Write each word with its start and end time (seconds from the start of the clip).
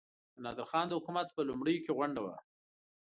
د 0.35 0.37
نادرخان 0.45 0.85
د 0.87 0.91
حکومت 0.99 1.27
په 1.33 1.41
لومړیو 1.49 1.83
کې 1.85 1.95
غونډه 1.97 2.19
وه. 2.25 2.35